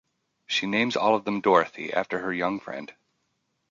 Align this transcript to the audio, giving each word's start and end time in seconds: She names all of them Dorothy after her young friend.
She 0.47 0.65
names 0.65 0.95
all 0.95 1.13
of 1.13 1.25
them 1.25 1.41
Dorothy 1.41 1.93
after 1.93 2.17
her 2.21 2.33
young 2.33 2.59
friend. 2.59 2.91